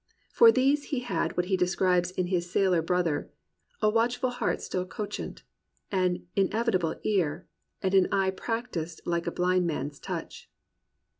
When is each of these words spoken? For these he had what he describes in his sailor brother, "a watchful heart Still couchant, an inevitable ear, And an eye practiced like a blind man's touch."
For 0.31 0.51
these 0.51 0.85
he 0.85 1.01
had 1.01 1.37
what 1.37 1.45
he 1.45 1.55
describes 1.55 2.09
in 2.09 2.25
his 2.25 2.49
sailor 2.49 2.81
brother, 2.81 3.29
"a 3.83 3.89
watchful 3.91 4.31
heart 4.31 4.59
Still 4.59 4.83
couchant, 4.83 5.43
an 5.91 6.25
inevitable 6.35 6.95
ear, 7.03 7.45
And 7.83 7.93
an 7.93 8.07
eye 8.11 8.31
practiced 8.31 9.05
like 9.05 9.27
a 9.27 9.31
blind 9.31 9.67
man's 9.67 9.99
touch." 9.99 10.49